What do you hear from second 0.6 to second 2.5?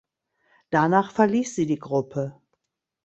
Danach verließ sie die Gruppe.